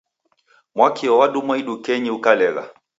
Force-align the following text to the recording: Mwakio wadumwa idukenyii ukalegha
Mwakio 0.75 1.13
wadumwa 1.19 1.53
idukenyii 1.61 2.15
ukalegha 2.17 2.63